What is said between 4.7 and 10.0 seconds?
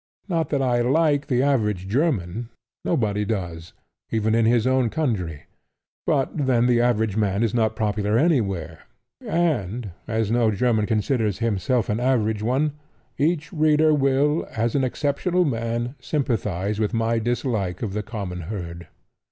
country. But then the average man is not popular anywhere; and